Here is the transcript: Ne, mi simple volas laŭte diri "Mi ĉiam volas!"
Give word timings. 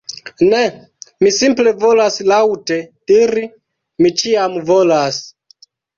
Ne, 0.51 0.59
mi 1.25 1.31
simple 1.35 1.73
volas 1.83 2.17
laŭte 2.31 2.79
diri 3.13 3.45
"Mi 4.03 4.11
ĉiam 4.23 4.57
volas!" 4.71 5.21